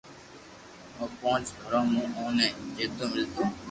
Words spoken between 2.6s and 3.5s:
جيتو ميلتو